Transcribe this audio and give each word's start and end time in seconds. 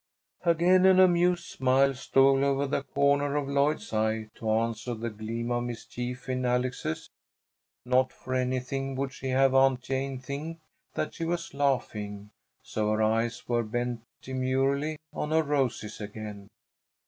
Again 0.45 0.87
an 0.87 0.99
amused 0.99 1.43
smile 1.43 1.93
stole 1.93 2.43
out 2.43 2.59
of 2.63 2.71
the 2.71 2.81
corner 2.81 3.35
of 3.35 3.47
Lloyd's 3.47 3.93
eye 3.93 4.29
to 4.33 4.49
answer 4.49 4.95
the 4.95 5.11
gleam 5.11 5.51
of 5.51 5.65
mischief 5.65 6.27
in 6.27 6.43
Alex's. 6.43 7.11
Not 7.85 8.11
for 8.11 8.33
anything 8.33 8.95
would 8.95 9.13
she 9.13 9.27
have 9.29 9.53
Aunt 9.53 9.81
Jane 9.81 10.17
think 10.17 10.57
that 10.95 11.13
she 11.13 11.23
was 11.23 11.53
laughing, 11.53 12.31
so 12.63 12.89
her 12.89 13.03
eyes 13.03 13.47
were 13.47 13.61
bent 13.61 14.01
demurely 14.23 14.97
on 15.13 15.29
her 15.29 15.43
roses 15.43 16.01
again. 16.01 16.47